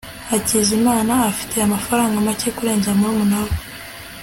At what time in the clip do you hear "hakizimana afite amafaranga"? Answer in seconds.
0.29-2.25